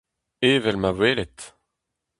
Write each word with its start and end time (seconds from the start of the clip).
Evel 0.51 0.75
ma 0.79 0.91
welet. 0.97 1.39